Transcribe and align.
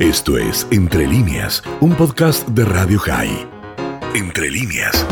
Esto 0.00 0.38
es 0.38 0.66
Entre 0.70 1.06
líneas, 1.06 1.62
un 1.82 1.94
podcast 1.94 2.48
de 2.48 2.64
Radio 2.64 2.98
High. 3.00 3.46
Entre 4.14 4.50
líneas. 4.50 5.06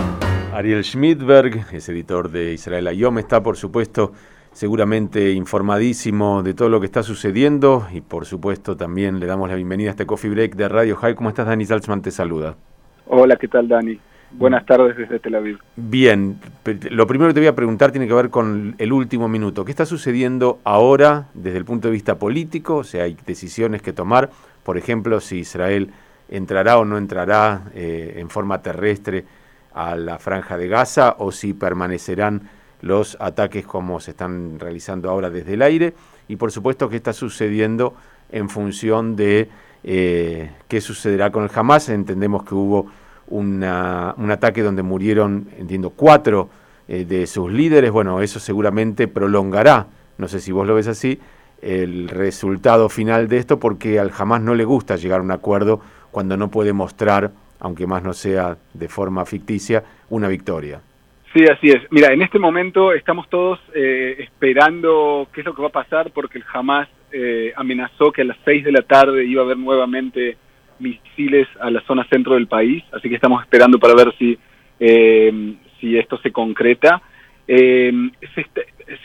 Ariel 0.55 0.83
Schmidberg 0.83 1.67
es 1.75 1.91
editor 1.91 2.31
de 2.31 2.55
Israel 2.55 2.87
Ayom, 2.87 3.19
está 3.19 3.43
por 3.43 3.59
supuesto 3.59 4.15
seguramente 4.51 5.33
informadísimo 5.33 6.43
de 6.43 6.55
todo 6.55 6.71
lo 6.71 6.81
que 6.81 6.87
está 6.87 7.03
sucediendo 7.03 7.87
y 7.93 8.01
por 8.01 8.25
supuesto 8.25 8.79
también 8.79 9.21
le 9.21 9.27
damos 9.27 9.51
la 9.51 9.57
bienvenida 9.57 9.89
a 9.89 9.91
este 9.91 10.07
Coffee 10.07 10.31
Break 10.31 10.57
de 10.57 10.71
Radio 10.71 10.97
High. 10.97 11.17
¿Cómo 11.17 11.29
estás 11.29 11.47
Dani 11.47 11.67
Salzman? 11.67 12.01
Te 12.01 12.11
saluda. 12.11 12.57
Hola, 13.09 13.37
¿qué 13.37 13.47
tal 13.47 13.69
Dani? 13.69 14.01
Buenas 14.31 14.65
tardes 14.65 14.97
desde 14.97 15.19
Tel 15.19 15.35
Aviv. 15.35 15.59
Bien, 15.77 16.39
lo 16.91 17.07
primero 17.07 17.29
que 17.29 17.35
te 17.35 17.41
voy 17.41 17.47
a 17.47 17.55
preguntar 17.55 17.93
tiene 17.93 18.07
que 18.07 18.15
ver 18.15 18.31
con 18.31 18.75
el 18.79 18.93
último 18.93 19.29
minuto. 19.29 19.67
¿Qué 19.67 19.71
está 19.71 19.85
sucediendo 19.85 20.61
ahora 20.65 21.29
desde 21.35 21.59
el 21.59 21.67
punto 21.67 21.89
de 21.89 21.93
vista 21.93 22.19
político? 22.19 22.77
O 22.77 22.85
sea, 22.85 23.05
hay 23.05 23.17
decisiones 23.27 23.83
que 23.83 23.93
tomar. 23.93 24.31
Por 24.69 24.77
ejemplo, 24.77 25.19
si 25.23 25.39
Israel 25.39 25.91
entrará 26.29 26.77
o 26.79 26.85
no 26.85 26.99
entrará 26.99 27.71
eh, 27.75 28.17
en 28.19 28.29
forma 28.29 28.61
terrestre 28.61 29.25
a 29.73 29.97
la 29.97 30.19
franja 30.19 30.59
de 30.59 30.69
Gaza 30.69 31.17
o 31.21 31.33
si 31.33 31.55
permanecerán 31.55 32.51
los 32.83 33.17
ataques 33.19 33.65
como 33.65 33.99
se 33.99 34.11
están 34.11 34.61
realizando 34.61 35.09
ahora 35.09 35.31
desde 35.31 35.55
el 35.55 35.63
aire. 35.63 35.95
Y 36.29 36.37
por 36.37 36.53
supuesto, 36.53 36.91
qué 36.91 36.97
está 36.97 37.15
sucediendo 37.15 37.95
en 38.31 38.51
función 38.51 39.17
de 39.17 39.49
eh, 39.85 40.51
qué 40.69 40.83
sucederá 40.83 41.33
con 41.33 41.45
el 41.45 41.51
Hamas. 41.55 41.89
Entendemos 41.89 42.45
que 42.45 42.55
hubo 42.55 42.89
un 43.29 43.65
ataque 43.65 44.63
donde 44.63 44.83
murieron, 44.83 45.49
entiendo, 45.57 45.89
cuatro 45.97 46.51
eh, 46.89 47.07
de 47.07 47.27
sus 47.27 47.51
líderes. 47.51 47.91
Bueno, 47.91 48.21
eso 48.21 48.39
seguramente 48.39 49.09
prolongará, 49.09 49.87
no 50.19 50.29
sé 50.29 50.41
si 50.41 50.53
vos 50.53 50.67
lo 50.67 50.75
ves 50.75 50.89
así, 50.89 51.19
el 51.63 52.09
resultado 52.09 52.89
final 52.89 53.29
de 53.29 53.39
esto 53.39 53.59
porque 53.59 53.99
al 53.99 54.11
jamás 54.11 54.41
no 54.41 54.55
le 54.55 54.65
gusta 54.65 54.97
llegar 54.97 55.21
a 55.21 55.23
un 55.23 55.33
acuerdo 55.33 55.81
cuando 56.11 56.37
no 56.37 56.51
puede 56.51 56.73
mostrar, 56.73 57.31
aunque 57.61 57.87
más 57.87 58.03
no 58.03 58.13
sea 58.13 58.57
de 58.75 58.89
forma 58.89 59.25
ficticia, 59.25 59.83
una 60.11 60.29
victoria. 60.29 60.81
Sí, 61.35 61.45
así 61.45 61.69
es. 61.69 61.83
Mira, 61.91 62.13
en 62.13 62.23
este 62.23 62.39
momento 62.39 62.93
estamos 62.93 63.29
todos 63.29 63.61
eh, 63.75 64.17
esperando 64.19 65.29
qué 65.33 65.41
es 65.41 65.47
lo 65.47 65.55
que 65.55 65.63
va 65.63 65.69
a 65.69 65.73
pasar 65.73 66.11
porque 66.13 66.39
el 66.39 66.45
Hamas 66.53 66.89
eh, 67.13 67.53
amenazó 67.57 68.13
que 68.13 68.23
a 68.23 68.25
las 68.25 68.39
seis 68.45 68.65
de 68.65 68.73
la 68.73 68.83
tarde 68.83 69.25
iba 69.25 69.43
a 69.43 69.45
haber 69.45 69.59
nuevamente 69.59 70.37
misiles 70.79 71.49
a 71.61 71.71
la 71.71 71.81
zona 71.83 72.07
centro 72.09 72.35
del 72.35 72.47
país, 72.47 72.85
así 72.93 73.09
que 73.09 73.17
estamos 73.17 73.43
esperando 73.43 73.79
para 73.79 73.95
ver 73.95 74.15
si, 74.19 74.39
eh, 74.81 75.55
si 75.81 75.99
esto 75.99 76.19
se 76.19 76.33
concreta. 76.33 77.03
Eh, 77.47 77.93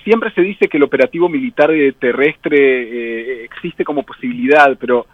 siempre 0.04 0.32
se 0.32 0.42
dice 0.42 0.68
que 0.68 0.78
el 0.78 0.84
operativo 0.84 1.30
militar 1.30 1.72
terrestre 2.00 2.58
eh, 2.58 3.44
existe 3.44 3.84
como 3.84 4.04
posibilidad, 4.04 4.78
pero 4.80 5.08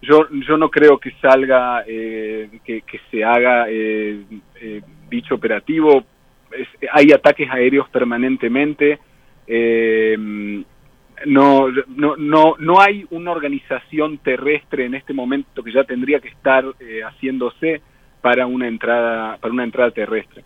yo, 0.00 0.28
yo 0.30 0.56
no 0.56 0.70
creo 0.70 0.98
que 0.98 1.12
salga, 1.20 1.84
que, 1.84 2.82
se 3.10 3.24
haga 3.24 3.66
dicho 5.08 5.34
operativo. 5.34 6.04
hay 6.92 7.12
ataques 7.12 7.48
aéreos 7.50 7.88
permanentemente 7.88 8.98
no, 11.26 11.68
no, 11.88 12.16
no, 12.16 12.54
no 12.58 12.80
hay 12.80 13.06
una 13.10 13.30
organización 13.32 14.18
terrestre 14.18 14.86
en 14.86 14.94
este 14.94 15.12
momento 15.12 15.62
que 15.62 15.72
ya 15.72 15.84
tendría 15.84 16.20
que 16.20 16.28
estar 16.28 16.64
eh, 16.80 17.00
haciéndose 17.02 17.80
para 18.20 18.46
una 18.46 18.68
entrada 18.68 19.36
para 19.38 19.52
una 19.52 19.64
entrada 19.64 19.90
terrestre. 19.90 20.44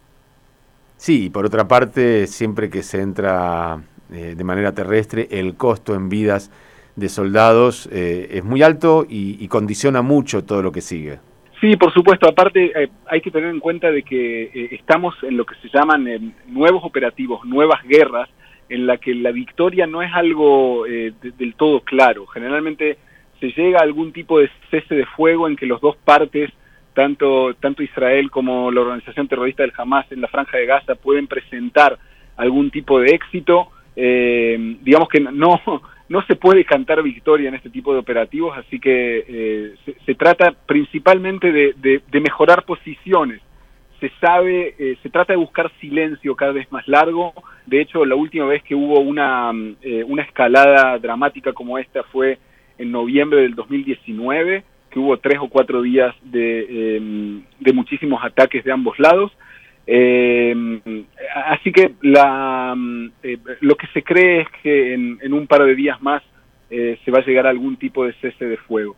Sí, 0.96 1.30
por 1.30 1.46
otra 1.46 1.68
parte, 1.68 2.26
siempre 2.26 2.70
que 2.70 2.82
se 2.82 3.00
entra 3.00 3.82
eh, 4.12 4.34
de 4.36 4.44
manera 4.44 4.72
terrestre, 4.72 5.28
el 5.30 5.56
costo 5.56 5.94
en 5.94 6.08
vidas 6.08 6.50
de 6.96 7.08
soldados 7.08 7.88
eh, 7.92 8.28
es 8.30 8.44
muy 8.44 8.62
alto 8.62 9.06
y, 9.08 9.46
condiciona 9.48 10.02
mucho 10.02 10.44
todo 10.44 10.62
lo 10.62 10.72
que 10.72 10.80
sigue. 10.80 11.18
Sí, 11.60 11.76
por 11.76 11.92
supuesto. 11.92 12.28
Aparte, 12.28 12.72
hay 13.06 13.20
que 13.20 13.30
tener 13.30 13.50
en 13.50 13.60
cuenta 13.60 13.90
de 13.90 14.02
que 14.02 14.68
estamos 14.72 15.14
en 15.22 15.36
lo 15.36 15.44
que 15.46 15.54
se 15.56 15.68
llaman 15.68 16.34
nuevos 16.48 16.82
operativos, 16.84 17.44
nuevas 17.44 17.82
guerras, 17.84 18.28
en 18.68 18.86
la 18.86 18.98
que 18.98 19.14
la 19.14 19.30
victoria 19.30 19.86
no 19.86 20.02
es 20.02 20.12
algo 20.12 20.86
eh, 20.86 21.12
del 21.20 21.54
todo 21.54 21.80
claro. 21.80 22.26
Generalmente 22.26 22.98
se 23.40 23.48
llega 23.52 23.80
a 23.80 23.82
algún 23.82 24.12
tipo 24.12 24.38
de 24.38 24.50
cese 24.70 24.94
de 24.94 25.06
fuego 25.06 25.46
en 25.46 25.56
que 25.56 25.66
los 25.66 25.80
dos 25.80 25.96
partes, 25.96 26.50
tanto, 26.96 27.54
tanto 27.60 27.82
Israel 27.82 28.30
como 28.30 28.70
la 28.70 28.80
organización 28.80 29.28
terrorista 29.28 29.62
del 29.62 29.74
Hamas 29.76 30.10
en 30.10 30.22
la 30.22 30.28
franja 30.28 30.56
de 30.56 30.64
Gaza, 30.64 30.94
pueden 30.94 31.26
presentar 31.26 31.98
algún 32.38 32.70
tipo 32.70 32.98
de 32.98 33.10
éxito. 33.10 33.68
Eh, 33.94 34.78
digamos 34.80 35.10
que 35.10 35.20
no, 35.20 35.60
no 36.08 36.22
se 36.22 36.36
puede 36.36 36.64
cantar 36.64 37.02
victoria 37.02 37.50
en 37.50 37.54
este 37.54 37.68
tipo 37.68 37.92
de 37.92 37.98
operativos, 37.98 38.56
así 38.56 38.80
que 38.80 39.24
eh, 39.28 39.74
se, 40.06 40.14
trata 40.14 40.52
principalmente 40.66 41.52
de, 41.52 42.02
mejorar 42.20 42.64
posiciones 42.64 43.42
se 44.00 44.10
sabe, 44.20 44.74
eh, 44.78 44.98
se 45.02 45.08
trata 45.08 45.32
de 45.32 45.38
buscar 45.38 45.70
silencio 45.80 46.36
cada 46.36 46.52
vez 46.52 46.70
más 46.70 46.86
largo. 46.86 47.32
De 47.64 47.80
hecho, 47.80 48.04
la 48.04 48.14
última 48.14 48.44
vez 48.44 48.62
que 48.62 48.74
hubo 48.74 49.00
una, 49.00 49.50
eh, 49.80 50.04
una 50.04 50.22
escalada 50.22 50.98
dramática 50.98 51.54
como 51.54 51.78
esta 51.78 52.02
fue 52.02 52.38
en 52.76 52.92
noviembre 52.92 53.40
del 53.40 53.54
2019, 53.54 54.64
que 54.96 55.00
hubo 55.00 55.18
tres 55.18 55.38
o 55.40 55.48
cuatro 55.48 55.82
días 55.82 56.14
de, 56.22 56.96
em, 56.96 57.42
de 57.60 57.72
muchísimos 57.74 58.24
ataques 58.24 58.64
de 58.64 58.72
ambos 58.72 58.98
lados. 58.98 59.30
Em, 59.86 60.80
así 61.34 61.70
que 61.70 61.92
la, 62.00 62.74
mm, 62.74 63.10
eh, 63.22 63.38
lo 63.60 63.74
que 63.76 63.86
se 63.88 64.02
cree 64.02 64.40
es 64.40 64.48
que 64.62 64.94
en, 64.94 65.18
en 65.20 65.32
un 65.34 65.46
par 65.46 65.62
de 65.64 65.74
días 65.74 66.00
más 66.00 66.22
se 66.68 67.10
va 67.12 67.18
a 67.18 67.24
llegar 67.24 67.46
a 67.46 67.50
algún 67.50 67.76
tipo 67.76 68.04
de 68.04 68.12
cese 68.14 68.44
de 68.44 68.56
fuego. 68.56 68.96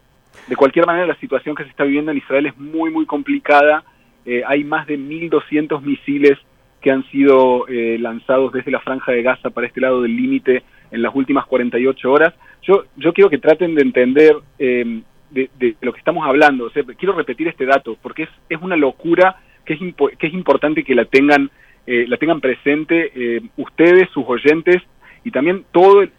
De 0.48 0.56
cualquier 0.56 0.86
manera, 0.86 1.06
la 1.06 1.16
situación 1.16 1.54
que 1.54 1.64
se 1.64 1.68
está 1.68 1.84
viviendo 1.84 2.10
en 2.10 2.16
Israel 2.16 2.46
es 2.46 2.56
muy, 2.56 2.90
muy 2.90 3.04
complicada 3.04 3.84
eh, 4.30 4.42
hay 4.46 4.62
más 4.62 4.86
de 4.86 4.98
1.200 4.98 5.80
misiles 5.80 6.38
que 6.82 6.90
han 6.90 7.02
sido 7.10 7.66
eh, 7.66 7.96
lanzados 7.98 8.52
desde 8.52 8.70
la 8.70 8.80
franja 8.80 9.10
de 9.10 9.22
Gaza 9.22 9.48
para 9.48 9.66
este 9.66 9.80
lado 9.80 10.02
del 10.02 10.14
límite 10.14 10.64
en 10.90 11.00
las 11.00 11.14
últimas 11.14 11.46
48 11.46 12.12
horas. 12.12 12.34
Yo, 12.60 12.84
yo 12.96 13.14
quiero 13.14 13.30
que 13.30 13.38
traten 13.38 13.74
de 13.74 13.80
entender 13.80 14.36
em, 14.58 15.02
de, 15.30 15.76
lo 15.80 15.92
que 15.92 15.98
estamos 15.98 16.26
hablando. 16.26 16.70
quiero 16.98 17.14
repetir 17.14 17.48
este 17.48 17.66
dato 17.66 17.96
porque 18.02 18.24
es, 18.24 18.30
es 18.48 18.60
una 18.60 18.76
locura 18.76 19.36
que 19.64 19.74
es, 19.74 19.80
que 20.18 20.26
es 20.26 20.34
importante 20.34 20.84
que 20.84 20.94
la 20.94 21.04
tengan, 21.04 21.50
eh, 21.86 22.06
la 22.08 22.16
tengan 22.16 22.40
presente 22.40 23.42
ustedes, 23.56 24.08
sus 24.10 24.24
oyentes 24.26 24.82
y 25.24 25.30
también 25.30 25.64
todo 25.72 26.02
el, 26.02 26.10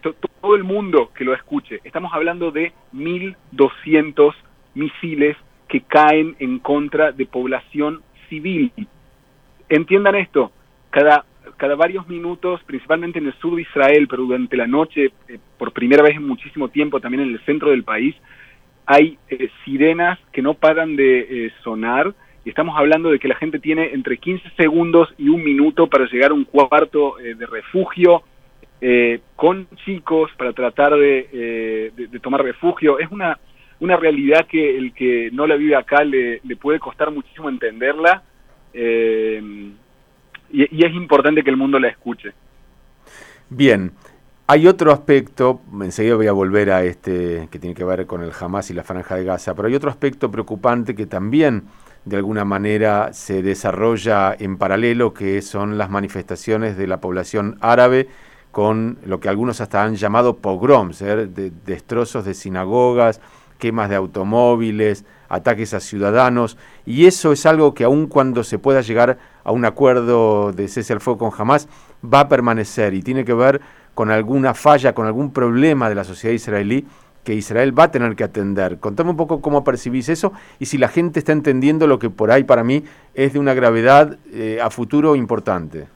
todo 0.41 0.55
el 0.55 0.63
mundo 0.63 1.11
que 1.15 1.23
lo 1.23 1.33
escuche. 1.33 1.79
Estamos 1.83 2.13
hablando 2.13 2.51
de 2.51 2.73
1.200 2.93 4.33
misiles 4.75 5.35
que 5.67 5.81
caen 5.81 6.35
en 6.39 6.59
contra 6.59 7.11
de 7.11 7.25
población 7.25 8.01
civil. 8.27 8.71
Entiendan 9.69 10.15
esto, 10.15 10.51
cada, 10.89 11.25
cada 11.57 11.75
varios 11.75 12.07
minutos, 12.07 12.61
principalmente 12.65 13.19
en 13.19 13.27
el 13.27 13.33
sur 13.39 13.55
de 13.55 13.61
Israel, 13.61 14.07
pero 14.09 14.23
durante 14.23 14.57
la 14.57 14.67
noche, 14.67 15.11
eh, 15.27 15.39
por 15.57 15.71
primera 15.71 16.03
vez 16.03 16.15
en 16.15 16.27
muchísimo 16.27 16.69
tiempo, 16.69 16.99
también 16.99 17.23
en 17.23 17.33
el 17.33 17.45
centro 17.45 17.69
del 17.69 17.83
país, 17.83 18.15
hay 18.91 19.17
eh, 19.29 19.49
sirenas 19.63 20.17
que 20.31 20.41
no 20.41 20.55
paran 20.55 20.95
de 20.95 21.19
eh, 21.19 21.51
sonar. 21.63 22.13
Y 22.43 22.49
estamos 22.49 22.77
hablando 22.77 23.09
de 23.09 23.19
que 23.19 23.27
la 23.27 23.35
gente 23.35 23.59
tiene 23.59 23.93
entre 23.93 24.17
15 24.17 24.49
segundos 24.57 25.13
y 25.17 25.29
un 25.29 25.43
minuto 25.43 25.87
para 25.87 26.05
llegar 26.05 26.31
a 26.31 26.33
un 26.33 26.45
cuarto 26.45 27.15
de 27.17 27.45
refugio, 27.45 28.23
con 29.35 29.67
chicos 29.83 30.31
para 30.37 30.53
tratar 30.53 30.95
de, 30.95 31.91
de 31.95 32.19
tomar 32.19 32.41
refugio. 32.41 32.97
Es 32.97 33.11
una 33.11 33.37
una 33.79 33.95
realidad 33.95 34.45
que 34.47 34.77
el 34.77 34.93
que 34.93 35.29
no 35.31 35.47
la 35.47 35.55
vive 35.55 35.75
acá 35.75 36.03
le, 36.03 36.41
puede 36.59 36.79
costar 36.79 37.11
muchísimo 37.11 37.49
entenderla 37.49 38.23
eh, 38.73 39.71
y, 40.51 40.85
es 40.85 40.93
importante 40.93 41.43
que 41.43 41.49
el 41.49 41.57
mundo 41.57 41.79
la 41.79 41.89
escuche. 41.89 42.33
Bien, 43.49 43.91
hay 44.51 44.65
otro 44.65 44.91
aspecto, 44.91 45.61
enseguida 45.79 46.15
voy 46.15 46.25
a 46.25 46.31
volver 46.31 46.71
a 46.71 46.83
este 46.83 47.47
que 47.51 47.59
tiene 47.59 47.75
que 47.75 47.83
ver 47.83 48.07
con 48.07 48.23
el 48.23 48.31
Hamas 48.39 48.71
y 48.71 48.73
la 48.73 48.83
Franja 48.83 49.13
de 49.15 49.23
Gaza, 49.23 49.53
pero 49.53 49.67
hay 49.67 49.75
otro 49.75 49.91
aspecto 49.91 50.31
preocupante 50.31 50.95
que 50.95 51.05
también 51.05 51.65
de 52.03 52.17
alguna 52.17 52.45
manera 52.45 53.13
se 53.13 53.43
desarrolla 53.43 54.35
en 54.39 54.57
paralelo, 54.57 55.13
que 55.13 55.43
son 55.43 55.77
las 55.77 55.91
manifestaciones 55.91 56.77
de 56.77 56.87
la 56.87 56.99
población 56.99 57.59
árabe 57.61 58.07
con 58.49 58.97
lo 59.05 59.19
que 59.19 59.29
algunos 59.29 59.61
hasta 59.61 59.83
han 59.83 59.97
llamado 59.97 60.37
pogroms, 60.37 61.03
¿eh? 61.03 61.27
de, 61.27 61.51
destrozos 61.67 62.25
de 62.25 62.33
sinagogas, 62.33 63.21
quemas 63.59 63.91
de 63.91 63.97
automóviles, 63.97 65.05
ataques 65.27 65.75
a 65.75 65.79
ciudadanos, 65.79 66.57
y 66.87 67.05
eso 67.05 67.33
es 67.33 67.45
algo 67.45 67.75
que 67.75 67.83
aun 67.83 68.07
cuando 68.07 68.43
se 68.43 68.57
pueda 68.57 68.81
llegar 68.81 69.19
a 69.43 69.51
un 69.51 69.65
acuerdo 69.65 70.53
de 70.53 70.67
cese 70.67 70.93
al 70.93 71.01
fuego 71.01 71.19
con 71.19 71.39
Hamas, 71.39 71.67
va 72.03 72.21
a 72.21 72.29
permanecer 72.29 72.95
y 72.95 73.03
tiene 73.03 73.25
que 73.25 73.33
ver 73.35 73.61
con 73.99 74.11
alguna 74.11 74.53
falla, 74.53 74.93
con 74.93 75.07
algún 75.07 75.33
problema 75.33 75.89
de 75.89 75.95
la 75.95 76.05
sociedad 76.05 76.33
israelí 76.33 76.85
que 77.25 77.33
Israel 77.33 77.77
va 77.77 77.83
a 77.83 77.91
tener 77.91 78.15
que 78.15 78.23
atender. 78.23 78.79
Contame 78.79 79.09
un 79.09 79.17
poco 79.17 79.41
cómo 79.41 79.65
percibís 79.65 80.07
eso 80.07 80.31
y 80.57 80.67
si 80.67 80.77
la 80.77 80.87
gente 80.87 81.19
está 81.19 81.33
entendiendo 81.33 81.85
lo 81.85 81.99
que 81.99 82.09
por 82.09 82.31
ahí 82.31 82.45
para 82.45 82.63
mí 82.63 82.81
es 83.13 83.33
de 83.33 83.39
una 83.39 83.53
gravedad 83.53 84.17
eh, 84.31 84.59
a 84.63 84.69
futuro 84.69 85.17
importante. 85.17 85.87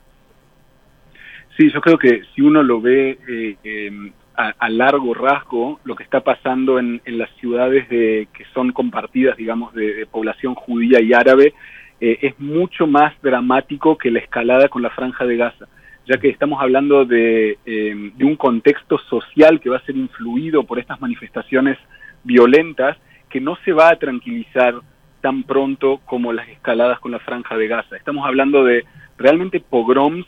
Sí, 1.55 1.71
yo 1.73 1.79
creo 1.79 1.97
que 1.97 2.23
si 2.35 2.41
uno 2.41 2.61
lo 2.61 2.81
ve 2.81 3.17
eh, 3.25 4.11
a, 4.35 4.69
largo 4.69 5.13
rasgo 5.13 5.79
lo 5.85 5.95
que 5.95 6.03
está 6.03 6.19
pasando 6.19 6.79
en, 6.79 6.99
las 7.05 7.29
ciudades 7.39 7.87
de, 7.87 8.27
que 8.33 8.43
son 8.53 8.73
compartidas, 8.73 9.37
digamos, 9.37 9.73
de, 9.73 10.05
población 10.11 10.55
judía 10.55 10.99
y 11.01 11.13
árabe, 11.13 11.53
eh, 12.01 12.19
es 12.21 12.37
mucho 12.37 12.85
más 12.85 13.13
dramático 13.21 13.97
que 13.97 14.11
la 14.11 14.19
escalada 14.19 14.67
con 14.67 14.81
la 14.81 14.89
franja 14.89 15.25
de 15.25 15.37
Gaza, 15.37 15.67
ya 16.05 16.17
que 16.17 16.29
estamos 16.29 16.61
hablando 16.61 17.05
de, 17.05 17.57
eh, 17.65 18.11
de 18.15 18.25
un 18.25 18.35
contexto 18.35 18.97
social 18.97 19.59
que 19.59 19.69
va 19.69 19.77
a 19.77 19.85
ser 19.85 19.95
influido 19.95 20.63
por 20.63 20.79
estas 20.79 20.99
manifestaciones 20.99 21.77
violentas 22.23 22.97
que 23.29 23.39
no 23.39 23.57
se 23.63 23.71
va 23.71 23.89
a 23.89 23.95
tranquilizar 23.97 24.75
tan 25.21 25.43
pronto 25.43 26.01
como 26.05 26.33
las 26.33 26.47
escaladas 26.49 26.99
con 26.99 27.11
la 27.11 27.19
franja 27.19 27.55
de 27.57 27.67
Gaza. 27.67 27.95
Estamos 27.95 28.25
hablando 28.27 28.63
de 28.63 28.83
realmente 29.17 29.61
pogroms 29.61 30.25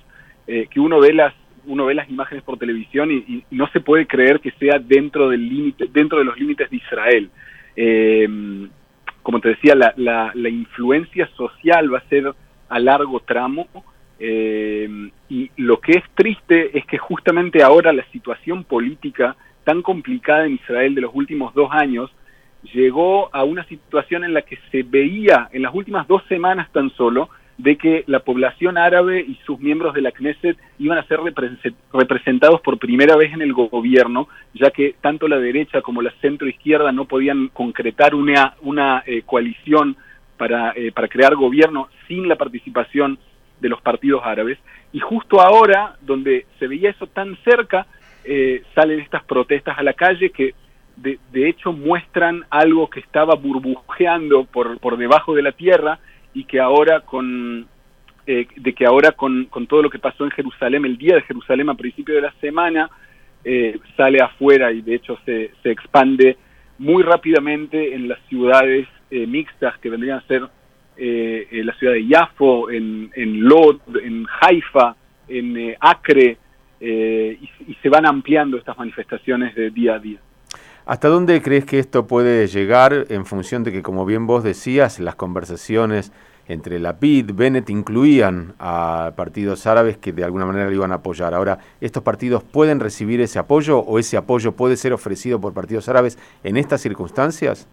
eh, 0.48 0.68
que 0.70 0.80
uno 0.80 1.00
ve 1.00 1.14
las 1.14 1.34
uno 1.68 1.86
ve 1.86 1.96
las 1.96 2.10
imágenes 2.10 2.44
por 2.44 2.60
televisión 2.60 3.12
y, 3.12 3.44
no 3.50 3.68
se 3.70 3.82
puede 3.82 4.06
creer 4.06 4.40
que 4.40 4.52
sea 4.52 4.78
dentro 4.80 5.30
del 5.30 5.50
límite 5.50 5.88
dentro 5.92 6.20
de 6.20 6.26
los 6.26 6.38
límites 6.38 6.70
de 6.70 6.78
Israel. 6.78 7.30
Eh, 7.76 8.70
como 9.24 9.40
te 9.40 9.50
decía, 9.50 9.74
la, 9.74 10.32
la, 10.36 10.50
influencia 10.50 11.28
social 11.36 11.92
va 11.92 11.98
a 11.98 12.10
ser 12.10 12.32
a 12.70 12.80
largo 12.80 13.20
tramo 13.22 13.68
eh, 14.20 15.10
y 15.30 15.52
lo 15.58 15.80
que 15.80 15.94
es 15.94 16.04
triste 16.14 16.78
es 16.78 16.86
que 16.86 16.98
justamente 16.98 17.64
ahora 17.64 17.92
la 17.94 18.06
situación 18.12 18.64
política 18.64 19.36
tan 19.64 19.82
complicada 19.82 20.46
en 20.46 20.54
Israel 20.54 20.94
de 20.94 21.02
los 21.02 21.12
últimos 21.14 21.54
dos 21.54 21.70
años 21.72 22.12
llegó 22.74 23.34
a 23.34 23.44
una 23.44 23.64
situación 23.66 24.24
en 24.24 24.34
la 24.34 24.44
que 24.44 24.58
se 24.72 24.84
veía 24.84 25.50
en 25.52 25.64
las 25.64 25.74
últimas 25.74 26.08
dos 26.08 26.24
semanas 26.28 26.72
tan 26.72 26.90
solo 26.92 27.30
de 27.58 27.78
que 27.78 28.04
la 28.08 28.20
población 28.20 28.78
árabe 28.78 29.22
y 29.22 29.40
sus 29.46 29.60
miembros 29.60 29.94
de 29.94 30.02
la 30.02 30.12
Knesset 30.12 30.58
iban 30.78 30.98
a 30.98 31.08
ser 31.08 31.20
representados 31.94 32.62
por 32.62 32.78
primera 32.78 33.16
vez 33.16 33.34
en 33.34 33.42
el 33.42 33.54
gobierno, 33.54 34.28
ya 34.54 34.72
que 34.72 34.96
tanto 35.00 35.28
la 35.28 35.40
derecha 35.40 35.82
como 35.82 36.02
la 36.02 36.12
centro 36.22 36.48
izquierda 36.50 36.92
no 36.92 37.06
podían 37.06 37.48
concretar 37.50 38.14
una, 38.14 38.56
una 38.62 39.04
eh, 39.06 39.22
coalición 39.26 39.96
para, 40.38 40.74
eh, 40.76 40.92
para 40.92 41.08
crear 41.08 41.36
gobierno 41.36 41.88
sin 42.08 42.28
la 42.28 42.36
participación 42.36 43.18
de 43.60 43.70
los 43.70 43.82
partidos 43.82 44.22
árabes. 44.24 44.58
Y 44.92 45.00
justo 45.00 45.42
ahora, 45.42 45.96
donde 46.02 46.46
se 46.60 46.68
veía 46.68 46.92
eso 46.92 47.08
tan 47.08 47.38
cerca, 47.44 47.88
eh, 48.24 48.64
salen 48.74 49.00
estas 49.00 49.24
protestas 49.24 49.78
a 49.78 49.84
la 49.84 49.94
calle 49.94 50.32
que 50.32 50.56
de, 50.98 51.20
hecho 51.50 51.74
muestran 51.74 52.46
algo 52.50 52.90
que 52.90 53.02
estaba 53.02 53.36
burbujeando 53.36 54.46
por, 54.46 54.80
por 54.80 54.98
debajo 54.98 55.36
de 55.36 55.42
la 55.42 55.52
tierra 55.52 56.00
y 56.34 56.46
que 56.46 56.60
ahora 56.60 57.02
con 57.02 57.68
eh, 58.28 58.48
de 58.56 58.74
que 58.74 58.86
ahora 58.86 59.12
con, 59.12 59.46
con, 59.46 59.68
todo 59.68 59.84
lo 59.84 59.90
que 59.90 60.00
pasó 60.00 60.24
en 60.24 60.32
Jerusalén, 60.32 60.84
el 60.86 60.98
día 60.98 61.16
de 61.16 61.22
Jerusalén 61.22 61.70
a 61.70 61.76
principio 61.76 62.16
de 62.16 62.22
la 62.22 62.34
semana, 62.42 62.90
eh, 63.44 63.78
sale 63.96 64.20
afuera 64.20 64.72
y 64.72 64.82
de 64.82 64.96
hecho 64.96 65.20
se, 65.26 65.52
se 65.62 65.70
expande 65.70 66.36
muy 66.80 67.04
rápidamente 67.04 67.94
en 67.94 68.08
las 68.08 68.20
ciudades 68.28 68.88
eh, 69.12 69.28
mixtas 69.28 69.78
que 69.78 69.92
vendrían 69.92 70.18
a 70.18 70.28
ser 70.28 70.44
la 70.98 71.74
ciudad 71.76 71.94
de 71.94 72.08
Yafo, 72.08 72.70
en, 72.70 73.12
en 73.16 73.44
Lod, 73.44 73.80
en 74.04 74.26
Haifa, 74.42 74.96
en 75.28 75.76
Acre, 75.80 76.38
y, 76.80 76.86
y 76.86 77.78
se 77.82 77.90
van 77.90 78.06
ampliando 78.06 78.58
estas 78.58 78.78
manifestaciones 78.78 79.56
de 79.56 79.72
día 79.72 79.96
a 79.96 80.00
día. 80.00 80.20
¿Hasta 80.86 81.08
dónde 81.08 81.42
crees 81.42 81.66
que 81.66 81.80
esto 81.80 82.06
puede 82.06 82.46
llegar 82.48 83.08
en 83.10 83.26
función 83.26 83.64
de 83.64 83.72
que, 83.72 83.82
como 83.82 84.06
bien 84.06 84.28
vos 84.28 84.44
decías, 84.44 85.00
las 85.00 85.16
conversaciones 85.16 86.12
entre 86.48 86.78
la 86.78 87.00
PID, 87.00 87.32
Bennett 87.34 87.70
incluían 87.72 88.54
a 88.60 89.14
partidos 89.16 89.66
árabes 89.66 89.98
que 89.98 90.14
de 90.14 90.24
alguna 90.24 90.46
manera 90.46 90.70
le 90.70 90.76
iban 90.76 90.92
a 90.92 90.96
apoyar? 90.96 91.34
Ahora, 91.34 91.58
¿estos 91.82 92.04
partidos 92.04 92.44
pueden 92.44 92.80
recibir 92.80 93.20
ese 93.20 93.40
apoyo 93.40 93.80
o 93.80 93.98
ese 93.98 94.16
apoyo 94.16 94.52
puede 94.52 94.78
ser 94.78 94.94
ofrecido 94.94 95.42
por 95.42 95.54
partidos 95.54 95.90
árabes 95.90 96.20
en 96.44 96.56
estas 96.58 96.82
circunstancias? 96.82 97.68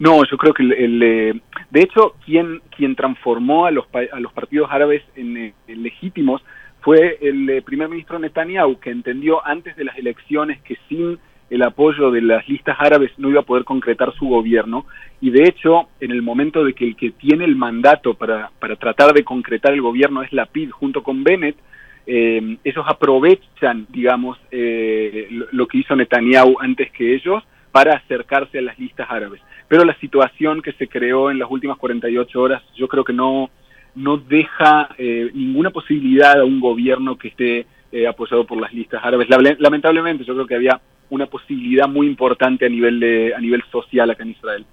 No, 0.00 0.24
yo 0.24 0.36
creo 0.38 0.54
que 0.54 0.62
el, 0.62 1.02
eh, 1.02 1.40
de 1.70 1.80
hecho 1.80 2.14
quien 2.24 2.62
quien 2.74 2.96
transformó 2.96 3.66
a 3.66 3.70
los 3.70 3.84
a 3.94 4.18
los 4.18 4.32
partidos 4.32 4.68
árabes 4.72 5.02
en, 5.14 5.36
eh, 5.36 5.54
legítimos 5.68 6.42
fue 6.80 7.18
el 7.20 7.48
eh, 7.48 7.62
primer 7.62 7.88
ministro 7.88 8.18
Netanyahu 8.18 8.80
que 8.80 8.90
entendió 8.90 9.46
antes 9.46 9.76
de 9.76 9.84
las 9.84 9.96
elecciones 9.98 10.58
que 10.62 10.78
sin 10.88 11.18
el 11.50 11.62
apoyo 11.62 12.10
de 12.10 12.22
las 12.22 12.48
listas 12.48 12.76
árabes 12.80 13.10
no 13.18 13.28
iba 13.28 13.40
a 13.40 13.44
poder 13.44 13.64
concretar 13.64 14.14
su 14.14 14.26
gobierno 14.26 14.86
y 15.20 15.30
de 15.30 15.44
hecho 15.44 15.90
en 16.00 16.12
el 16.12 16.22
momento 16.22 16.64
de 16.64 16.72
que 16.72 16.86
el 16.86 16.96
que 16.96 17.10
tiene 17.10 17.44
el 17.44 17.56
mandato 17.56 18.14
para, 18.14 18.50
para 18.58 18.76
tratar 18.76 19.12
de 19.12 19.22
concretar 19.22 19.74
el 19.74 19.82
gobierno 19.82 20.22
es 20.22 20.32
la 20.32 20.46
PID 20.46 20.70
junto 20.70 21.02
con 21.02 21.22
Bennett, 21.24 21.56
eh, 22.06 22.56
ellos 22.64 22.84
aprovechan, 22.88 23.86
digamos, 23.90 24.38
eh, 24.50 25.28
lo, 25.52 25.68
que 25.68 25.78
hizo 25.78 25.94
Netanyahu 25.94 26.56
antes 26.58 26.90
que 26.92 27.14
ellos 27.14 27.44
para 27.70 27.94
acercarse 27.96 28.58
a 28.58 28.62
las 28.62 28.78
listas 28.78 29.06
árabes. 29.08 29.40
Pero 29.70 29.84
la 29.84 29.96
situación 30.00 30.62
que 30.62 30.72
se 30.72 30.88
creó 30.88 31.30
en 31.30 31.38
las 31.38 31.48
últimas 31.48 31.78
48 31.78 32.40
horas 32.40 32.60
yo 32.74 32.88
creo 32.88 33.04
que 33.04 33.12
no, 33.12 33.50
no 33.94 34.16
deja 34.16 34.88
eh, 34.98 35.30
ninguna 35.32 35.70
posibilidad 35.70 36.40
a 36.40 36.44
un 36.44 36.58
gobierno 36.58 37.16
que 37.16 37.28
esté 37.28 37.66
apoyado 38.08 38.46
por 38.46 38.60
las 38.60 38.72
listas 38.72 39.00
árabes. 39.02 39.28
Lamentablemente 39.28 40.24
yo 40.24 40.34
creo 40.34 40.46
que 40.46 40.56
había 40.56 40.80
una 41.08 41.26
posibilidad 41.26 41.88
muy 41.88 42.06
importante 42.06 42.66
a 42.66 42.68
nivel, 42.68 43.32
a 43.36 43.40
nivel 43.40 43.62
social 43.70 44.10
acá 44.10 44.24
en 44.24 44.30
Israel. 44.30 44.66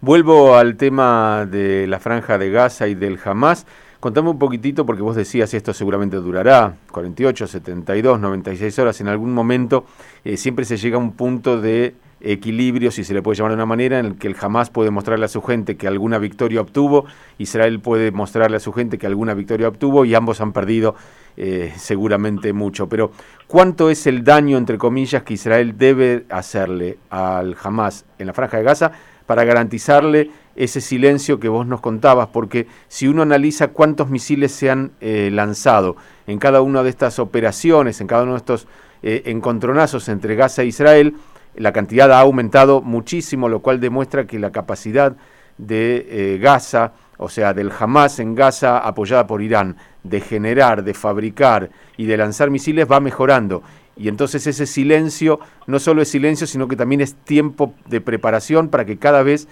Vuelvo 0.00 0.54
al 0.54 0.76
tema 0.76 1.46
de 1.46 1.86
la 1.86 1.98
franja 1.98 2.36
de 2.36 2.50
Gaza 2.50 2.88
y 2.88 2.94
del 2.94 3.18
Hamas. 3.24 3.66
Contame 4.00 4.28
un 4.28 4.38
poquitito, 4.38 4.84
porque 4.84 5.00
vos 5.00 5.16
decías 5.16 5.54
esto 5.54 5.72
seguramente 5.72 6.18
durará 6.18 6.74
48, 6.90 7.46
72, 7.46 8.20
96 8.20 8.78
horas. 8.80 9.00
En 9.00 9.08
algún 9.08 9.32
momento 9.32 9.86
eh, 10.22 10.36
siempre 10.36 10.66
se 10.66 10.76
llega 10.76 10.96
a 10.96 11.00
un 11.00 11.16
punto 11.16 11.58
de 11.58 11.94
equilibrio, 12.24 12.90
si 12.90 13.04
se 13.04 13.14
le 13.14 13.22
puede 13.22 13.36
llamar 13.36 13.52
de 13.52 13.56
una 13.56 13.66
manera, 13.66 13.98
en 13.98 14.06
el 14.06 14.16
que 14.16 14.28
el 14.28 14.36
Hamas 14.40 14.70
puede 14.70 14.90
mostrarle 14.90 15.26
a 15.26 15.28
su 15.28 15.42
gente 15.42 15.76
que 15.76 15.86
alguna 15.86 16.18
victoria 16.18 16.60
obtuvo, 16.60 17.04
Israel 17.38 17.80
puede 17.80 18.10
mostrarle 18.10 18.56
a 18.56 18.60
su 18.60 18.72
gente 18.72 18.98
que 18.98 19.06
alguna 19.06 19.34
victoria 19.34 19.68
obtuvo 19.68 20.04
y 20.04 20.14
ambos 20.14 20.40
han 20.40 20.52
perdido 20.52 20.94
eh, 21.36 21.72
seguramente 21.76 22.52
mucho. 22.52 22.88
Pero 22.88 23.12
¿cuánto 23.46 23.90
es 23.90 24.06
el 24.06 24.24
daño, 24.24 24.56
entre 24.56 24.78
comillas, 24.78 25.22
que 25.22 25.34
Israel 25.34 25.76
debe 25.76 26.24
hacerle 26.30 26.98
al 27.10 27.56
Hamas 27.62 28.04
en 28.18 28.26
la 28.26 28.32
franja 28.32 28.56
de 28.56 28.62
Gaza 28.62 28.92
para 29.26 29.44
garantizarle 29.44 30.30
ese 30.56 30.80
silencio 30.80 31.40
que 31.40 31.48
vos 31.48 31.66
nos 31.66 31.80
contabas? 31.80 32.28
Porque 32.28 32.66
si 32.88 33.06
uno 33.06 33.22
analiza 33.22 33.68
cuántos 33.68 34.10
misiles 34.10 34.52
se 34.52 34.70
han 34.70 34.92
eh, 35.00 35.30
lanzado 35.32 35.96
en 36.26 36.38
cada 36.38 36.62
una 36.62 36.82
de 36.82 36.90
estas 36.90 37.18
operaciones, 37.18 38.00
en 38.00 38.06
cada 38.06 38.22
uno 38.22 38.32
de 38.32 38.38
estos 38.38 38.66
eh, 39.02 39.22
encontronazos 39.26 40.08
entre 40.08 40.36
Gaza 40.36 40.62
e 40.62 40.66
Israel, 40.66 41.14
la 41.56 41.72
cantidad 41.72 42.10
ha 42.12 42.20
aumentado 42.20 42.80
muchísimo, 42.82 43.48
lo 43.48 43.60
cual 43.60 43.80
demuestra 43.80 44.26
que 44.26 44.38
la 44.38 44.52
capacidad 44.52 45.16
de 45.58 46.06
eh, 46.08 46.38
Gaza, 46.38 46.92
o 47.16 47.28
sea, 47.28 47.54
del 47.54 47.70
Hamas 47.78 48.18
en 48.18 48.34
Gaza 48.34 48.78
apoyada 48.78 49.26
por 49.26 49.42
Irán, 49.42 49.76
de 50.02 50.20
generar, 50.20 50.82
de 50.84 50.94
fabricar 50.94 51.70
y 51.96 52.06
de 52.06 52.16
lanzar 52.16 52.50
misiles 52.50 52.90
va 52.90 53.00
mejorando. 53.00 53.62
Y 53.96 54.08
entonces 54.08 54.46
ese 54.46 54.66
silencio 54.66 55.38
no 55.66 55.78
solo 55.78 56.02
es 56.02 56.08
silencio, 56.08 56.46
sino 56.46 56.66
que 56.66 56.76
también 56.76 57.00
es 57.00 57.14
tiempo 57.14 57.74
de 57.86 58.00
preparación 58.00 58.68
para 58.68 58.84
que 58.84 58.98
cada 58.98 59.22
vez 59.22 59.46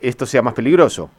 esto 0.00 0.26
sea 0.26 0.42
más 0.42 0.54
peligroso. 0.54 1.10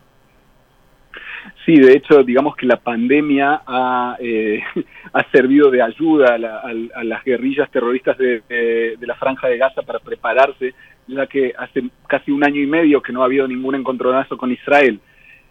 Sí, 1.66 1.78
de 1.78 1.94
hecho, 1.94 2.24
digamos 2.24 2.58
que 2.58 2.66
la 2.66 2.78
pandemia 2.78 3.62
ha, 3.66 4.18
eh, 4.20 4.62
servido 5.32 5.72
de 5.72 5.82
ayuda 5.82 6.36
a, 6.36 7.04
las 7.04 7.24
guerrillas 7.24 7.72
terroristas 7.72 8.18
de, 8.18 8.98
la 9.00 9.16
Franja 9.16 9.48
de 9.48 9.58
Gaza 9.58 9.82
para 9.82 10.00
prepararse, 10.00 10.74
ya 11.08 11.26
que 11.28 11.54
hace 11.58 11.84
casi 12.08 12.32
un 12.32 12.44
año 12.44 12.62
y 12.62 12.66
medio 12.66 13.02
que 13.02 13.14
no 13.14 13.22
ha 13.22 13.26
habido 13.26 13.48
ningún 13.48 13.76
encontronazo 13.76 14.38
con 14.38 14.52
Israel. 14.52 15.00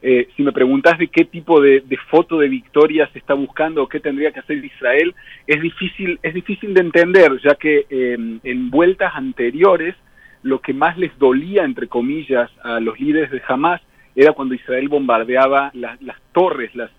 Eh, 0.02 0.28
si 0.36 0.42
me 0.42 0.52
preguntas 0.52 0.98
de 0.98 1.08
qué 1.08 1.24
tipo 1.24 1.60
de, 1.60 1.82
foto 2.10 2.38
de 2.38 2.48
victoria 2.48 3.08
se 3.12 3.18
está 3.18 3.34
buscando 3.34 3.82
o 3.82 3.88
qué 3.88 4.00
tendría 4.00 4.32
que 4.32 4.40
hacer 4.40 4.62
Israel, 4.62 5.14
es 5.46 5.62
difícil, 5.62 6.18
es 6.22 6.34
difícil 6.34 6.74
de 6.74 6.80
entender, 6.80 7.40
ya 7.42 7.54
que 7.54 7.86
em, 7.88 8.40
en 8.42 8.68
vueltas 8.68 9.12
anteriores 9.14 9.94
lo 10.42 10.60
que 10.60 10.74
más 10.74 10.98
les 10.98 11.16
dolía, 11.18 11.64
entre 11.64 11.86
comillas, 11.86 12.50
a 12.64 12.80
los 12.80 13.00
líderes 13.00 13.30
de 13.30 13.40
Hamas 13.46 13.80
era 14.14 14.32
cuando 14.32 14.54
Israel 14.54 14.88
bombardeaba 14.88 15.70
las 15.74 16.20
torres, 16.32 16.70
las, 16.74 16.90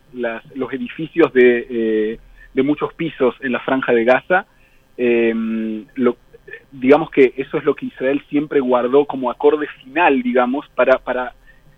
los 0.55 0.74
edificios 0.74 1.32
de, 1.34 1.67
eh, 1.70 2.20
de, 2.53 2.63
muchos 2.63 2.93
pisos 2.93 3.36
en 3.41 3.51
la 3.51 3.60
franja 3.60 3.93
de 3.93 4.03
Gaza. 4.03 4.46
Em, 4.98 5.86
digamos 6.72 7.10
que 7.12 7.34
eso 7.38 7.58
es 7.58 7.63
lo 7.63 7.75
que 7.75 7.88
Israel 7.88 8.22
siempre 8.29 8.60
guardó 8.60 9.05
como 9.05 9.29
acorde 9.29 9.67
final, 9.84 10.24
digamos, 10.24 10.67
para, 10.75 10.98
para 11.00 11.34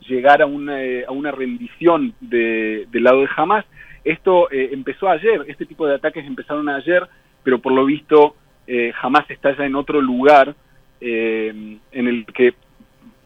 llegar 0.08 0.42
a 0.42 0.46
una, 0.46 0.78
a 1.08 1.12
una 1.12 1.32
rendición 1.32 2.14
de, 2.22 2.88
del 2.92 3.04
lado 3.04 3.22
de 3.22 3.30
Hamas. 3.36 3.66
Esto 4.06 4.50
eh, 4.52 4.70
empezó 4.72 5.10
ayer, 5.10 5.44
este 5.48 5.66
tipo 5.66 5.86
de 5.86 5.96
ataques 5.96 6.26
empezaron 6.26 6.70
ayer, 6.70 7.06
pero 7.44 7.60
por 7.60 7.74
lo 7.74 7.86
visto 7.86 8.36
eh, 8.68 8.94
Hamas 9.02 9.30
está 9.30 9.56
ya 9.58 9.66
en 9.66 9.76
otro 9.76 10.00
lugar 10.00 10.56
em, 11.02 11.80
en 11.92 12.08
el 12.08 12.26
que 12.26 12.54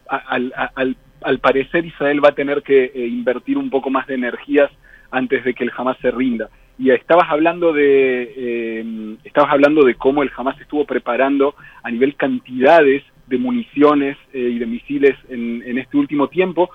al 0.08 0.96
parecer 1.40 1.84
Israel 1.84 2.24
va 2.24 2.30
a 2.30 2.34
tener 2.34 2.62
que 2.62 2.84
eh, 2.84 3.06
invertir 3.06 3.58
un 3.58 3.70
poco 3.70 3.90
más 3.90 4.06
de 4.06 4.14
energías 4.14 4.70
antes 5.10 5.44
de 5.44 5.54
que 5.54 5.64
el 5.64 5.72
Hamas 5.76 5.98
se 6.00 6.10
rinda. 6.10 6.48
Y 6.78 6.90
estabas 6.90 7.30
hablando 7.30 7.72
de 7.72 8.32
eh, 8.36 9.16
estabas 9.24 9.52
hablando 9.52 9.84
de 9.84 9.94
cómo 9.94 10.22
el 10.22 10.30
Hamas 10.36 10.58
estuvo 10.60 10.84
preparando 10.84 11.54
a 11.82 11.90
nivel 11.90 12.16
cantidades 12.16 13.02
de 13.26 13.38
municiones 13.38 14.16
y 14.32 14.58
de 14.58 14.66
misiles 14.66 15.16
en, 15.28 15.78
este 15.78 15.96
último 15.96 16.26
tiempo, 16.26 16.68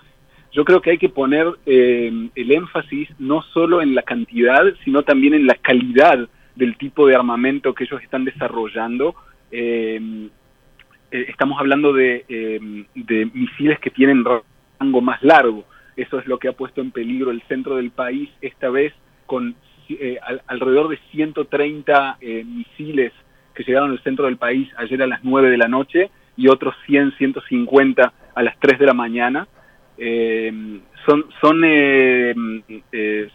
yo 0.54 0.64
creo 0.64 0.82
que 0.82 0.92
hay 0.92 0.98
que 0.98 1.10
poner 1.10 1.48
el 1.66 2.32
énfasis 2.52 3.10
no 3.20 3.42
solo 3.42 3.82
en 3.82 3.94
la 3.94 4.04
cantidad, 4.04 4.64
sino 4.86 5.04
también 5.04 5.34
en 5.34 5.48
la 5.48 5.56
calidad 5.56 6.30
del 6.56 6.78
tipo 6.78 7.08
de 7.08 7.16
armamento 7.16 7.74
que 7.74 7.84
ellos 7.84 8.02
están 8.02 8.24
desarrollando. 8.24 9.16
Estamos 11.12 11.60
hablando 11.60 11.94
de, 11.94 12.26
de 12.94 13.26
misiles 13.34 13.80
que 13.80 13.90
tienen 13.90 14.24
rango 14.80 15.02
más 15.02 15.22
largo. 15.24 15.66
Eso 15.96 16.20
es 16.20 16.28
lo 16.28 16.40
que 16.40 16.50
ha 16.50 16.54
puesto 16.54 16.82
en 16.82 16.92
peligro 16.92 17.32
el 17.32 17.42
centro 17.44 17.78
del 17.78 17.92
país, 17.92 18.30
esta 18.42 18.70
vez 18.70 18.94
con 19.26 19.56
eh, 19.88 20.18
alrededor 20.48 20.88
de 20.90 20.98
130 21.12 22.18
eh, 22.20 22.44
misiles 22.44 23.14
que 23.54 23.64
llegaron 23.64 23.92
al 23.92 24.02
centro 24.02 24.26
del 24.26 24.38
país 24.38 24.68
ayer 24.78 25.02
a 25.04 25.08
las 25.08 25.24
9 25.24 25.52
de 25.52 25.58
la 25.58 25.68
noche 25.68 26.10
y 26.36 26.48
otros 26.48 26.76
100, 26.88 27.14
150 27.18 28.14
a 28.34 28.44
las 28.44 28.60
3 28.60 28.80
de 28.80 28.86
la 28.86 28.94
mañana. 28.94 29.48
Eh, 29.98 30.52
son, 31.06 31.26
son, 31.40 31.62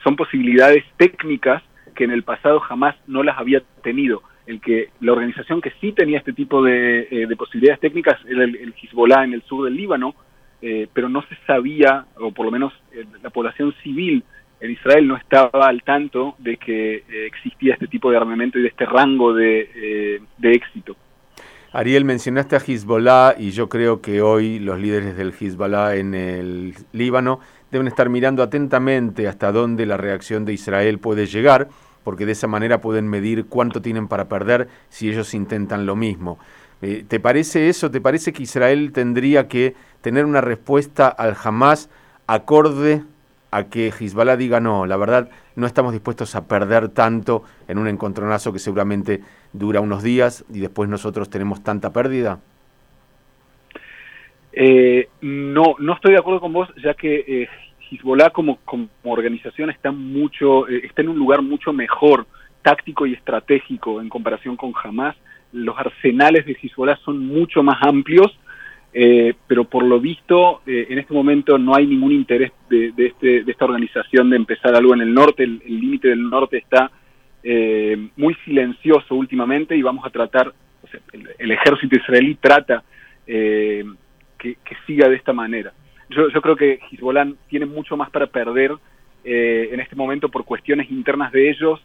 son 0.03 0.17
posibilidades 0.17 0.85
técnicas 0.97 1.63
que 1.95 2.05
en 2.05 2.11
el 2.11 2.25
pasado 2.25 2.59
jamás 2.61 2.97
no 3.07 3.23
las 3.23 3.39
había 3.39 3.63
tenido. 3.83 4.23
El 4.51 4.61
que 4.61 4.89
la 5.01 5.13
organización 5.13 5.61
que 5.61 5.73
sí 5.81 5.93
tenía 5.93 6.19
este 6.19 6.33
tipo 6.33 6.63
de, 6.63 7.29
posibilidades 7.39 7.81
técnicas 7.81 8.19
era 8.29 8.43
el, 8.43 8.57
el 8.57 8.75
Hezbollah 8.75 9.25
en 9.25 9.35
el 9.35 9.43
sur 9.43 9.65
del 9.65 9.77
Líbano, 9.77 10.15
eh, 10.63 10.89
pero 10.93 11.09
no 11.09 11.23
se 11.23 11.37
sabía, 11.47 12.05
o 12.19 12.33
por 12.33 12.45
lo 12.45 12.53
menos 12.53 12.73
eh, 12.93 13.05
la 13.23 13.31
población 13.31 13.73
civil 13.83 14.23
en 14.61 14.73
Israel 14.73 15.09
no 15.09 15.17
estaba 15.17 15.69
al 15.69 15.83
tanto 15.83 16.35
de 16.39 16.59
que 16.59 16.97
eh, 16.97 17.27
existía 17.27 17.75
este 17.75 17.87
tipo 17.87 18.11
de 18.11 18.19
armamento 18.19 18.59
y 18.59 18.63
de 18.63 18.69
este 18.69 18.85
rango 18.85 19.33
de, 19.33 20.21
éxito. 20.43 20.97
Ariel, 21.73 22.05
mencionaste 22.05 22.57
a 22.57 22.59
Hezbollah 22.59 23.37
y 23.39 23.53
yo 23.53 23.71
creo 23.71 24.03
que 24.03 24.21
hoy 24.21 24.59
los 24.59 24.79
líderes 24.79 25.17
del 25.17 25.33
Hezbollah 25.33 25.97
en 25.97 26.15
el 26.15 26.75
Líbano 26.93 27.41
deben 27.71 27.87
estar 27.87 28.11
mirando 28.11 28.43
atentamente 28.43 29.29
hasta 29.29 29.53
dónde 29.53 29.87
la 29.87 29.97
reacción 29.97 30.45
de 30.45 30.53
Israel 30.53 30.99
puede 30.99 31.25
llegar, 31.25 31.69
porque 32.11 32.27
de 32.27 32.33
esa 32.33 32.49
manera 32.49 32.81
pueden 32.81 33.07
medir 33.07 33.47
cuánto 33.47 33.81
tienen 33.81 34.09
para 34.09 34.29
perder 34.29 34.67
si 34.89 35.09
ellos 35.09 35.33
intentan 35.33 35.87
lo 35.87 35.95
mismo. 35.95 36.41
¿Te 36.81 37.21
parece 37.21 37.69
eso? 37.69 37.89
¿Te 37.93 38.01
parece 38.01 38.33
que 38.33 38.43
Israel 38.43 38.91
tendría 38.93 39.47
que 39.47 39.77
tener 40.01 40.25
una 40.25 40.41
respuesta 40.41 41.07
al 41.07 41.37
Hamas 41.41 41.89
acorde 42.27 43.05
a 43.53 43.69
que 43.69 43.93
Hezbollah 43.97 44.37
diga 44.37 44.59
no, 44.59 44.87
la 44.87 44.97
verdad 44.97 45.31
no 45.55 45.69
estamos 45.69 45.93
dispuestos 45.93 46.35
a 46.35 46.49
perder 46.49 46.89
tanto 46.89 47.45
en 47.69 47.79
un 47.79 47.87
encontronazo 47.87 48.53
que 48.53 48.59
seguramente 48.59 49.21
dura 49.53 49.81
unos 49.81 50.03
días 50.03 50.45
y 50.53 50.59
después 50.59 50.91
nosotros 50.91 51.31
tenemos 51.31 51.63
tanta 51.63 51.93
pérdida? 51.93 52.41
Eh, 54.53 55.09
no, 55.21 55.77
no 55.79 55.95
estoy 55.95 56.15
de 56.15 56.19
acuerdo 56.19 56.41
con 56.41 56.53
vos, 56.53 56.69
ya 56.83 56.95
que 56.95 57.25
eh, 57.29 57.49
Hezbollah 57.91 58.31
como, 58.31 58.59
como 58.65 58.89
organización 59.05 59.71
está 59.71 59.91
mucho, 59.91 60.69
eh, 60.69 60.83
está 60.85 61.03
en 61.03 61.11
un 61.11 61.19
lugar 61.19 61.43
mucho 61.43 61.73
mejor 61.73 62.27
táctico 62.63 63.07
y 63.07 63.15
estratégico 63.15 64.01
en 64.01 64.09
comparación 64.09 64.57
con 64.57 64.73
Hamas. 64.83 65.17
Los 65.53 65.79
arsenales 65.79 66.47
de 66.47 66.57
Hezbollah 66.61 66.97
son 67.05 67.27
mucho 67.27 67.63
más 67.63 67.79
amplios 67.83 68.39
eh, 68.93 69.35
pero 69.47 69.65
por 69.65 69.85
lo 69.85 70.01
visto 70.01 70.63
eh, 70.67 70.89
en 70.91 70.99
este 70.99 71.15
momento 71.15 71.57
no 71.59 71.77
hay 71.77 71.87
ningún 71.87 72.11
interés 72.11 72.51
de, 72.69 72.93
este, 72.97 73.45
de, 73.45 73.53
esta 73.53 73.65
organización 73.65 74.31
de 74.31 74.37
empezar 74.37 74.75
algo 74.75 74.95
en 74.95 75.01
el 75.01 75.15
norte, 75.15 75.45
el 75.45 75.61
límite 75.65 76.09
del 76.09 76.29
norte 76.29 76.59
está 76.59 76.91
eh, 77.45 78.09
muy 78.17 78.35
silencioso 78.45 79.15
últimamente 79.15 79.77
y 79.77 79.83
vamos 79.83 80.05
a 80.05 80.11
tratar, 80.11 80.53
el, 81.39 81.51
ejército 81.53 81.97
israelí 81.97 82.35
trata 82.35 82.83
que, 83.27 84.57
siga 84.87 85.09
de 85.09 85.17
esta 85.17 85.33
manera. 85.33 85.73
Yo, 86.11 86.29
yo, 86.29 86.43
creo 86.43 86.57
que 86.57 86.81
Hezbollah 86.91 87.27
tiene 87.49 87.67
mucho 87.67 87.97
más 87.97 88.11
para 88.11 88.27
perder 88.27 88.73
en 89.23 89.81
este 89.81 89.97
momento 89.97 90.29
por 90.31 90.45
cuestiones 90.45 90.91
internas 90.91 91.31
de 91.31 91.51
ellos, 91.51 91.81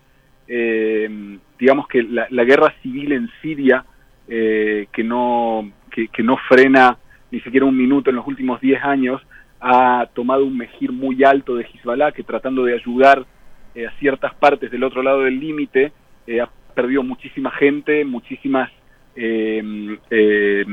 digamos 1.60 1.88
que 1.88 2.02
la, 2.02 2.28
la, 2.30 2.44
guerra 2.46 2.74
civil 2.82 3.12
en 3.12 3.30
Siria, 3.42 3.84
que 4.28 5.04
no 5.04 5.70
que, 6.12 6.24
no 6.24 6.38
frena 6.50 6.98
ni 7.32 7.40
siquiera 7.42 7.66
un 7.66 7.78
minuto 7.78 8.10
en 8.10 8.18
los 8.18 8.28
últimos 8.28 8.60
10 8.62 8.84
años, 8.84 9.22
ha 9.60 10.08
tomado 10.14 10.46
un 10.46 10.58
mejir 10.58 10.92
muy 10.92 11.24
alto 11.24 11.56
de 11.56 11.64
Hezbollah, 11.64 12.12
que 12.12 12.24
tratando 12.24 12.64
de 12.66 12.74
ayudar 12.74 13.26
eh, 13.74 13.88
a 13.88 13.92
ciertas 14.00 14.34
partes 14.36 14.70
del 14.72 14.84
otro 14.84 15.02
lado 15.02 15.22
del 15.22 15.40
límite, 15.40 15.92
eh, 16.28 16.42
ha 16.42 16.50
perdido 16.74 17.04
muchísima 17.04 17.52
gente, 17.52 18.06
muchísimas, 18.06 18.70
em, 19.16 19.98
eh, 20.10 20.66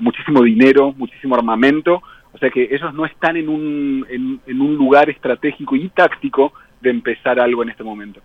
muchísimo 0.00 0.42
dinero, 0.42 0.94
muchísimo 0.96 1.34
armamento, 1.34 2.02
o 2.34 2.38
sea 2.38 2.50
que 2.50 2.64
ellos 2.64 2.92
no 2.92 3.06
están 3.06 3.36
en 3.36 3.48
un, 3.48 4.06
en 4.10 4.60
un 4.60 4.76
lugar 4.76 5.08
estratégico 5.08 5.76
y 5.76 5.88
táctico 5.88 6.52
de 6.80 6.90
empezar 6.90 7.40
algo 7.40 7.62
en 7.62 7.70
este 7.70 7.84
momento. 7.84 8.20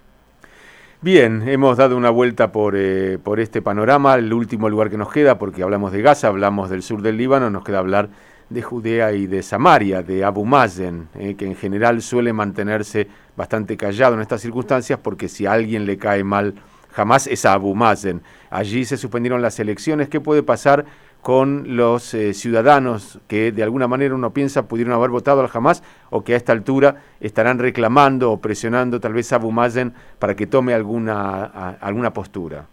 Bien, 1.01 1.47
hemos 1.47 1.77
dado 1.77 1.95
una 1.95 2.09
vuelta 2.09 2.51
por, 2.51 2.75
eh, 2.75 3.19
por 3.23 3.39
este 3.39 3.61
panorama, 3.61 4.15
el 4.15 4.33
último 4.33 4.67
lugar 4.67 4.89
que 4.89 4.97
nos 4.97 5.09
queda, 5.09 5.39
porque 5.39 5.63
hablamos 5.63 5.93
de 5.93 6.01
Gaza, 6.01 6.27
hablamos 6.27 6.69
del 6.69 6.81
sur 6.81 7.01
del 7.01 7.15
Líbano, 7.15 7.49
nos 7.49 7.63
queda 7.63 7.79
hablar 7.79 8.09
de 8.49 8.61
Judea 8.61 9.13
y 9.13 9.25
de 9.25 9.41
Samaria, 9.41 10.01
de 10.03 10.25
Abu 10.25 10.43
Mazen, 10.43 11.07
eh, 11.17 11.35
que 11.35 11.45
en 11.45 11.55
general 11.55 12.01
suele 12.01 12.33
mantenerse 12.33 13.07
bastante 13.37 13.77
callado 13.77 14.15
en 14.15 14.21
estas 14.21 14.41
circunstancias, 14.41 14.99
porque 15.01 15.29
si 15.29 15.45
a 15.45 15.53
alguien 15.53 15.85
le 15.85 15.97
cae 15.97 16.25
mal 16.25 16.55
jamás 16.91 17.27
es 17.27 17.45
a 17.45 17.53
Abu 17.53 17.75
Mazen. 17.75 18.21
Allí 18.49 18.83
se 18.83 18.97
suspendieron 18.97 19.41
las 19.41 19.59
elecciones. 19.59 20.09
¿Qué 20.09 20.19
puede 20.19 20.43
pasar 20.43 20.85
con 21.21 21.75
los 21.75 22.13
eh, 22.13 22.33
ciudadanos 22.33 23.19
que 23.27 23.51
de 23.51 23.63
alguna 23.63 23.87
manera 23.87 24.15
uno 24.15 24.31
piensa 24.31 24.67
pudieron 24.67 24.93
haber 24.93 25.09
votado 25.09 25.41
al 25.41 25.49
Hamas 25.53 25.83
o 26.09 26.23
que 26.23 26.33
a 26.33 26.37
esta 26.37 26.53
altura 26.53 26.95
estarán 27.19 27.59
reclamando 27.59 28.31
o 28.31 28.39
presionando 28.39 28.99
tal 28.99 29.13
vez 29.13 29.31
a 29.33 29.35
Abu 29.35 29.51
Mazen 29.51 29.93
para 30.17 30.35
que 30.35 30.47
tome 30.47 30.73
alguna, 30.73 31.71
alguna 31.81 32.13
postura? 32.13 32.65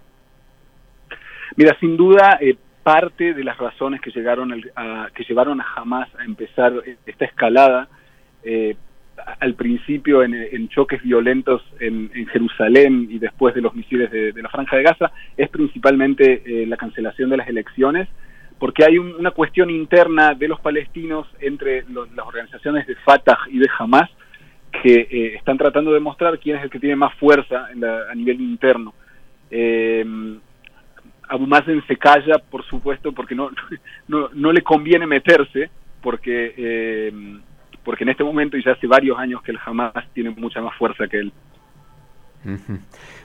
Mira, 1.57 1.77
sin 1.81 1.97
duda, 1.97 2.39
eh, 2.41 2.57
parte 2.83 3.35
de 3.35 3.43
las 3.43 3.59
razones 3.59 4.01
que, 4.01 4.11
llegaron 4.11 4.53
a, 4.77 5.09
que 5.13 5.25
llevaron 5.25 5.61
a 5.61 5.67
Hamas 5.75 6.09
a 6.17 6.25
empezar 6.25 6.73
esta 7.05 7.25
escalada, 7.25 7.89
eh, 8.45 8.77
al 9.41 9.55
principio 9.55 10.23
en, 10.23 10.69
choques 10.69 11.03
violentos 11.03 11.63
en, 11.81 12.11
Jerusalén 12.29 13.09
y 13.11 13.19
después 13.19 13.55
de 13.55 13.63
los 13.63 13.75
misiles 13.75 14.11
de, 14.11 14.41
la 14.41 14.51
Franja 14.51 14.77
de 14.77 14.83
Gaza, 14.83 15.11
es 15.37 15.49
principalmente 15.49 16.67
la 16.67 16.77
cancelación 16.77 17.31
de 17.31 17.39
las 17.39 17.49
elecciones 17.49 18.09
porque 18.59 18.85
hay 18.85 18.99
una 18.99 19.31
cuestión 19.31 19.71
interna 19.71 20.35
de 20.35 20.49
los 20.49 20.61
palestinos 20.61 21.27
entre 21.41 21.85
las 21.89 22.27
organizaciones 22.27 22.87
de 22.87 22.97
Fatah 22.97 23.39
y 23.51 23.59
de 23.59 23.69
Hamas 23.79 24.11
que 24.83 25.07
eh, 25.11 25.35
están 25.37 25.59
tratando 25.59 25.91
de 25.91 25.97
demostrar 25.97 26.39
quién 26.39 26.57
es 26.57 26.65
el 26.65 26.71
que 26.71 26.81
tiene 26.81 26.97
más 26.97 27.15
fuerza 27.15 27.67
a 27.67 28.15
nivel 28.15 28.41
interno. 28.41 28.95
Eh, 29.51 30.05
Abu 31.29 31.47
Mazen 31.47 31.85
se 31.87 31.97
calla, 31.97 32.39
por 32.51 32.65
supuesto, 32.65 33.13
porque 33.13 33.35
no, 33.35 33.51
no, 34.09 34.53
le 34.53 34.63
conviene 34.63 35.07
meterse, 35.07 35.71
porque, 36.01 36.55
eh, 36.57 37.13
porque 37.85 38.05
en 38.05 38.11
este 38.11 38.25
momento 38.25 38.57
y 38.57 38.65
ya 38.65 38.73
hace 38.73 38.87
varios 38.87 39.19
años 39.19 39.43
que 39.43 39.53
el 39.53 39.59
Hamas 39.65 39.93
tiene 40.13 40.31
mucha 40.31 40.61
más 40.61 40.77
fuerza 40.77 41.07
que 41.09 41.19
él. 41.19 41.33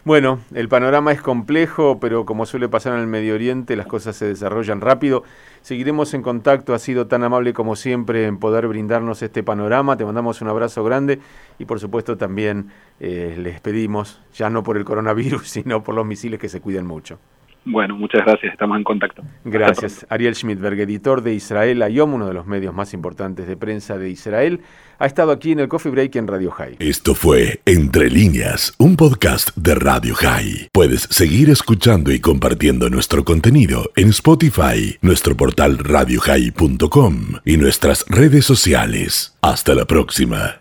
Bueno, 0.04 0.40
el 0.54 0.68
panorama 0.68 1.12
es 1.12 1.22
complejo, 1.22 2.00
pero 2.00 2.26
como 2.26 2.46
suele 2.46 2.68
pasar 2.70 2.94
en 2.94 3.02
el 3.02 3.08
Medio 3.08 3.36
Oriente, 3.36 3.76
las 3.76 3.86
cosas 3.86 4.16
se 4.16 4.26
desarrollan 4.26 4.82
rápido. 4.82 5.24
Seguiremos 5.62 6.14
en 6.14 6.24
contacto, 6.24 6.74
ha 6.74 6.80
sido 6.80 7.08
tan 7.08 7.24
amable 7.24 7.54
como 7.54 7.76
siempre 7.76 8.26
en 8.26 8.38
poder 8.38 8.68
brindarnos 8.68 9.22
este 9.22 9.44
panorama. 9.44 9.98
Te 9.98 10.06
mandamos 10.06 10.42
un 10.42 10.48
abrazo 10.48 10.84
grande 10.84 11.20
y 11.60 11.66
por 11.66 11.80
supuesto 11.80 12.18
también 12.18 12.72
eh, 13.00 13.36
les 13.38 13.62
pedimos, 13.62 14.22
ya 14.34 14.50
no 14.50 14.64
por 14.64 14.78
el 14.78 14.86
coronavirus, 14.86 15.48
sino 15.48 15.84
por 15.84 15.94
los 15.94 16.06
misiles 16.06 16.40
que 16.40 16.50
se 16.50 16.62
cuiden 16.62 16.88
mucho. 16.88 17.20
Bueno, 17.64 17.96
muchas 17.96 18.26
gracias, 18.26 18.54
estamos 18.54 18.78
en 18.78 18.84
contacto. 18.84 19.22
Gracias. 19.46 20.06
Ariel 20.10 20.36
Schmidberg, 20.36 20.80
editor 20.80 21.22
de 21.22 21.36
Israel 21.36 21.84
Ayom, 21.84 22.16
uno 22.16 22.28
de 22.28 22.34
los 22.34 22.48
medios 22.48 22.74
más 22.74 22.94
importantes 22.94 23.48
de 23.48 23.56
prensa 23.56 24.00
de 24.00 24.10
Israel, 24.10 24.62
ha 24.98 25.06
estado 25.06 25.32
aquí 25.32 25.52
en 25.52 25.60
el 25.60 25.68
Coffee 25.68 25.92
Break 25.92 26.16
en 26.16 26.28
Radio 26.28 26.50
High. 26.52 26.78
Esto 26.80 27.14
fue 27.14 27.62
Entre 27.66 28.10
líneas, 28.10 28.74
un 28.80 28.96
podcast 28.96 29.56
de 29.56 29.76
Radio 29.76 30.16
High. 30.16 30.70
Puedes 30.72 31.04
seguir 31.04 31.52
escuchando 31.52 32.12
y 32.12 32.20
compartiendo 32.20 32.90
nuestro 32.90 33.24
contenido 33.24 33.92
en 33.96 34.10
Spotify, 34.10 34.98
nuestro 35.02 35.38
portal 35.38 35.78
radiohigh.com 35.78 37.16
y 37.46 37.58
nuestras 37.58 38.06
redes 38.10 38.46
sociales. 38.46 39.38
Hasta 39.42 39.76
la 39.76 39.86
próxima. 39.86 40.56